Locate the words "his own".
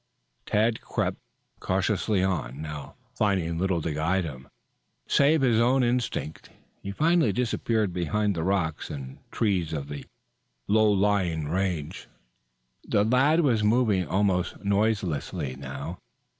5.41-5.83